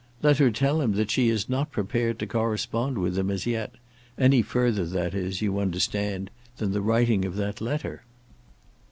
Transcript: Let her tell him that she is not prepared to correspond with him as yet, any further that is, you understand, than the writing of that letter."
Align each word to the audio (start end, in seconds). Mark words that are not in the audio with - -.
Let 0.23 0.39
her 0.39 0.49
tell 0.49 0.81
him 0.81 0.93
that 0.93 1.11
she 1.11 1.29
is 1.29 1.47
not 1.47 1.71
prepared 1.71 2.17
to 2.17 2.25
correspond 2.25 2.97
with 2.97 3.19
him 3.19 3.29
as 3.29 3.45
yet, 3.45 3.75
any 4.17 4.41
further 4.41 4.83
that 4.83 5.13
is, 5.13 5.43
you 5.43 5.59
understand, 5.59 6.31
than 6.57 6.71
the 6.71 6.81
writing 6.81 7.23
of 7.23 7.35
that 7.35 7.61
letter." 7.61 8.03